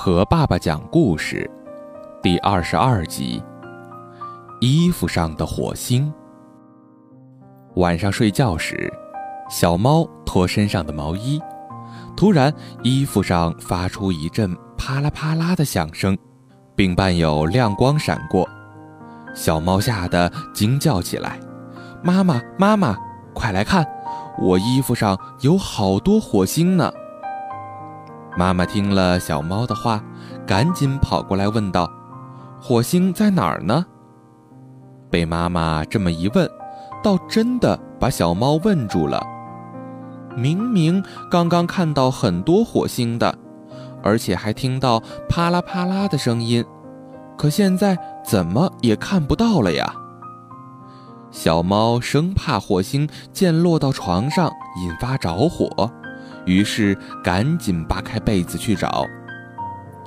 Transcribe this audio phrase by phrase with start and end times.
[0.00, 1.50] 和爸爸讲故事，
[2.22, 3.42] 第二十二集。
[4.60, 6.10] 衣服上的火星。
[7.74, 8.88] 晚上睡觉时，
[9.50, 11.42] 小猫脱身上的毛衣，
[12.16, 16.16] 突然衣服上发出一阵啪啦啪啦的响声，
[16.76, 18.48] 并伴有亮光闪过。
[19.34, 21.40] 小猫吓得惊叫起来
[22.04, 22.96] ：“妈妈，妈妈，
[23.34, 23.84] 快来看，
[24.38, 26.88] 我衣服上有好多火星呢！”
[28.38, 30.00] 妈妈听了小猫的话，
[30.46, 31.90] 赶紧跑过来问道
[32.62, 33.84] ：“火星在哪儿呢？”
[35.10, 36.48] 被妈妈这么一问，
[37.02, 39.20] 倒真的把小猫问住了。
[40.36, 43.36] 明明刚刚看到很多火星的，
[44.04, 46.64] 而且还听到啪啦啪啦的声音，
[47.36, 49.92] 可现在怎么也看不到了呀？
[51.32, 54.48] 小猫生怕火星溅落到床上
[54.80, 55.90] 引发着火。
[56.48, 59.04] 于是赶紧扒开被子去找，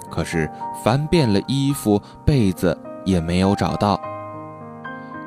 [0.10, 0.50] 可是
[0.84, 2.76] 翻遍了衣服、被子
[3.06, 4.02] 也没有找到。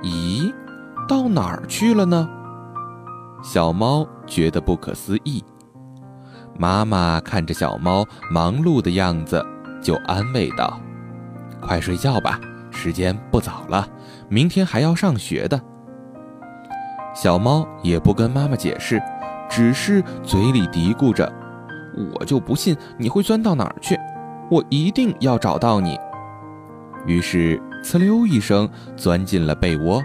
[0.02, 0.52] 咦，
[1.08, 2.28] 到哪儿去了呢？
[3.44, 5.42] 小猫觉得不可思议。
[6.58, 9.40] 妈妈看着小猫忙碌的样子，
[9.80, 10.80] 就安慰道
[11.62, 12.40] ：“快睡觉吧，
[12.72, 13.86] 时间不早了，
[14.28, 15.60] 明天还要上学的。”
[17.14, 19.00] 小猫也不跟妈妈解释。
[19.54, 21.32] 只是嘴里嘀咕着
[22.18, 23.96] ：“我就不信你会钻到哪儿去，
[24.50, 25.96] 我一定要找到你。”
[27.06, 30.02] 于是，呲溜一声钻进了被窝。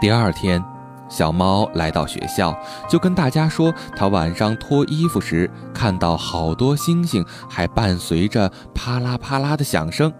[0.00, 0.64] 第二天，
[1.10, 10.10] 小猫来到学校，就跟大家说，它晚上脱衣服时看到好多星星，还伴随着啪啦啪啦的响声。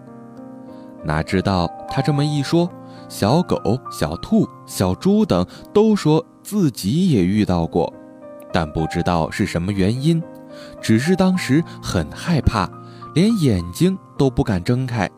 [1.03, 2.69] 哪知道它这么一说，
[3.09, 3.57] 小狗、
[3.91, 6.23] 小兔、小猪等都说。
[6.43, 7.91] 自己也遇到过，
[8.51, 10.21] 但不知道是什么原因，
[10.81, 12.69] 只是当时很害怕，
[13.13, 15.09] 连眼睛都不敢睁开，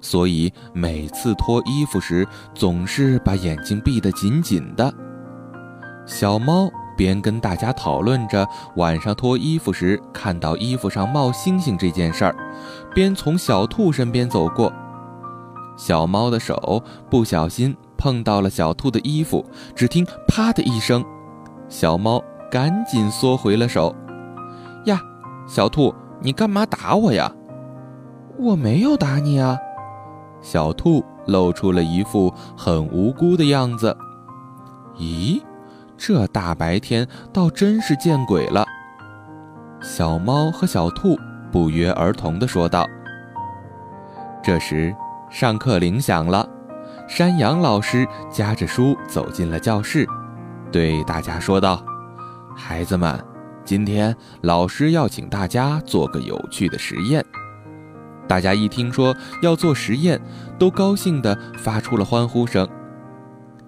[0.00, 4.92] 所以每次脱衣服时总是把眼睛闭得紧紧的。
[6.06, 12.36] 小猫边跟大家讨论着晚上脱衣服时看到衣服上冒星星这件事儿，
[12.94, 14.72] 边从小兔身边走过，
[15.76, 17.74] 小猫的手不小心。
[18.04, 19.42] 碰到了小兔的衣服，
[19.74, 21.02] 只听“啪”的一声，
[21.70, 23.96] 小猫赶紧缩回了手。
[24.84, 25.00] 呀，
[25.48, 27.32] 小兔，你干嘛打我呀？
[28.36, 29.56] 我没有打你啊。
[30.42, 33.96] 小兔露出了一副很无辜的样子。
[34.98, 35.40] 咦，
[35.96, 38.66] 这大白天倒真是见鬼了。
[39.80, 41.18] 小猫和小兔
[41.50, 42.86] 不约而同地说道。
[44.42, 44.94] 这时，
[45.30, 46.46] 上课铃响了。
[47.06, 50.08] 山羊老师夹着书走进了教室，
[50.72, 51.84] 对大家说道
[52.56, 53.22] ：“孩子们，
[53.62, 57.24] 今天老师要请大家做个有趣的实验。”
[58.26, 60.18] 大家一听说要做实验，
[60.58, 62.66] 都高兴地发出了欢呼声。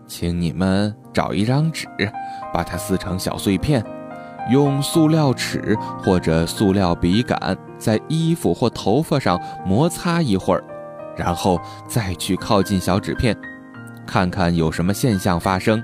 [0.06, 1.86] 请你们找一张纸，
[2.54, 3.84] 把它撕成小碎片，
[4.50, 10.64] 用塑料尺或者塑料笔杆在衣服或头发上摩擦一会儿。
[11.16, 13.36] 然后再去靠近小纸片，
[14.06, 15.82] 看看有什么现象发生，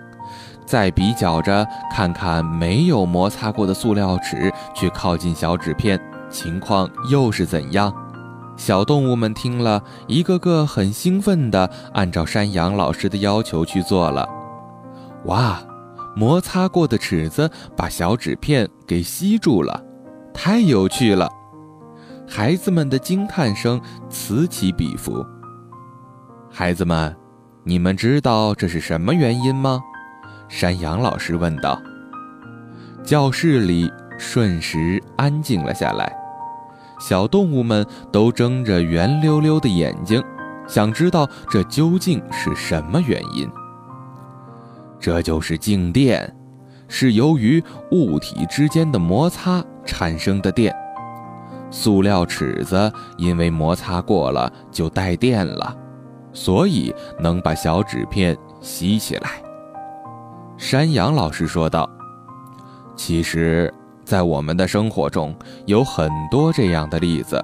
[0.66, 6.00] 再比较着看看没有摩擦过的塑料纸去靠近小纸片，
[6.31, 7.93] 情况又是怎样？
[8.54, 14.28] 小动物们听了一个个很兴奋地按照山羊老师的要求去做了。
[15.25, 15.59] 哇，
[16.14, 19.82] 摩擦过的尺子把小纸片给吸住了，
[20.34, 21.28] 太有趣了！
[22.34, 23.78] 孩子们的惊叹声
[24.09, 25.22] 此起彼伏。
[26.50, 27.15] 孩子们，
[27.62, 29.78] 你们知道这是什么原因吗？
[30.48, 31.78] 山羊老师问道。
[33.04, 36.10] 教室里瞬时安静了下来，
[36.98, 40.25] 小动物们都睁着圆溜溜的眼睛，
[40.66, 43.47] 想知道这究竟是什么原因。
[44.99, 46.34] 这就是静电，
[46.88, 50.75] 是由于物体之间的摩擦产生的电。
[51.72, 55.74] 塑料尺子因为摩擦过了就带电了，
[56.34, 59.30] 所以能把小纸片吸起来。
[60.58, 61.88] 山羊老师说道
[62.94, 63.72] ：“其实，
[64.04, 65.34] 在我们的生活中
[65.64, 67.42] 有很多这样的例子。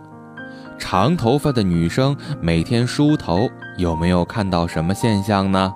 [0.78, 3.48] 长头发的女生每天梳头，
[3.78, 5.72] 有没有看到什么现象呢？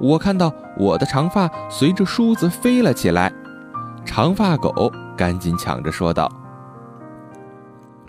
[0.00, 3.32] 我看到我的长发随着梳子飞了起来。”
[4.04, 6.30] 长发狗赶紧抢着说道。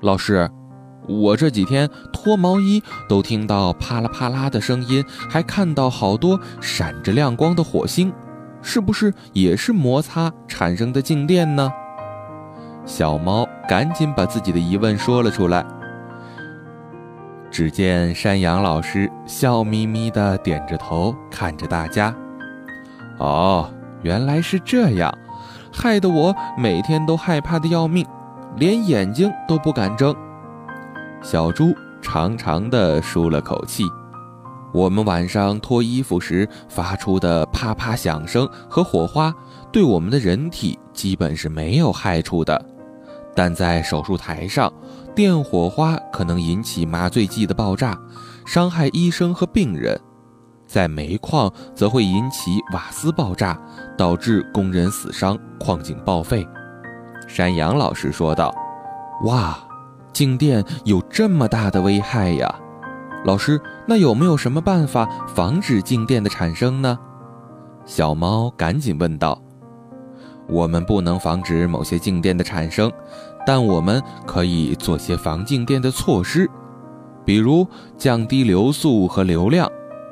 [0.02, 0.50] 老师，
[1.08, 8.14] 我这几天脱毛衣都听到啪啦啪啦的声音，还看到好多闪着亮光的火星，
[8.62, 11.72] 是不是也是摩擦产生的静电呢？
[12.86, 15.66] 小猫赶紧把自己的疑问说了出来。
[17.52, 22.16] 只见山羊老师笑眯眯地点着头看着大家。
[23.18, 23.70] 哦，
[24.02, 25.14] 原来是这样，
[25.74, 28.06] 害得我每天都害怕的要命，
[28.58, 30.16] 连眼睛都不敢睁。
[31.22, 33.84] 小猪长长的舒了口气。
[34.72, 39.34] 我们晚上脱衣服时发出的啪啪响声和火花，
[39.72, 42.64] 对我们的人体基本是没有害处的，
[43.36, 44.72] 但在手术台上。
[45.16, 47.98] 电火花可能引起麻醉剂的爆炸，
[48.46, 49.98] 伤害医生和病人；
[50.68, 53.60] 在煤矿则会引起瓦斯爆炸，
[53.98, 56.48] 导致工人死伤、矿井报废。
[57.30, 58.54] 山羊老师说道
[59.24, 59.56] ：“哇，
[60.12, 62.54] 静电有这么大的危害呀！
[63.24, 66.98] 老师，那有没有什么办法防止静电的产生呢？”
[67.86, 69.40] 小猫赶紧问道
[70.50, 72.92] ：“我们不能防止某些静电的产生。”
[73.48, 76.48] 但我们可以做些防静电的措施，
[77.26, 77.66] 比如
[77.98, 79.68] 降低流速和流量，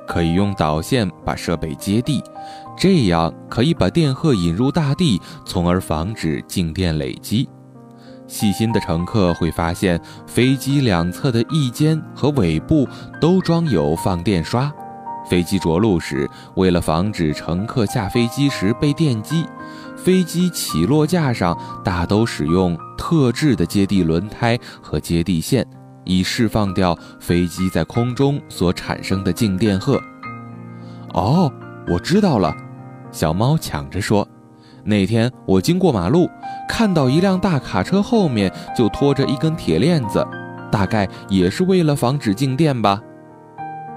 [0.07, 2.23] 可以用导线把设备接地，
[2.77, 7.47] 这样可以把电荷引入大地，从而防止静电累积。
[8.25, 12.87] 细心的乘客会发现，飞机两侧的翼尖和尾部
[13.21, 14.71] 都装有放电刷。
[15.29, 19.45] 飞机着陆时，为了防止乘客下飞机时被电击。
[19.95, 25.65] 飞机起落架上大都使用特制的接地轮胎和接地线，
[26.07, 30.01] 以释放掉飞机在空中所产生的静电荷。
[31.13, 31.51] 哦，
[31.87, 32.55] 我知道了，
[33.11, 34.27] 小猫抢着说
[34.83, 36.29] ：“那天我经过马路，
[36.67, 40.25] 看到一辆大卡车后面就拖着一根铁链子，
[40.71, 43.01] 大概也是为了防止静电吧。”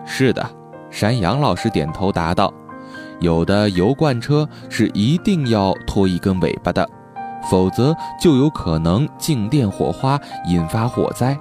[0.05, 0.51] 是的，
[0.91, 2.53] 山羊老师点头答道。
[3.21, 6.89] 有的油罐车是一定要拖一根尾巴的，
[7.51, 10.19] 否则就有可能静电火花
[10.49, 11.39] 引发火灾，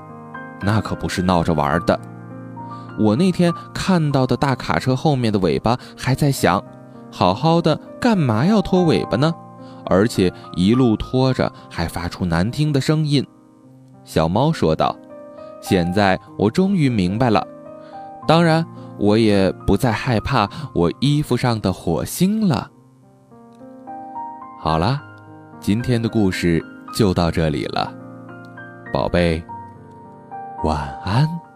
[0.62, 2.00] 那可不是闹着玩的。
[2.98, 6.64] 我那天看到的大卡车后面的尾巴还在响，
[7.12, 9.34] 好好的干嘛要拖尾巴呢？
[9.86, 13.26] 而且一路拖着还发出难听的声音。
[14.04, 14.96] 小猫说道
[15.62, 17.46] ：“现在我终于明白了，
[18.28, 18.66] 当然。”
[19.00, 22.70] 我也不再害怕我衣服上的火星了。
[24.60, 25.02] 好了，
[25.62, 26.62] 今天的故事
[26.94, 27.94] 就到这里了，
[28.92, 29.42] 宝贝，
[30.64, 31.49] 晚安。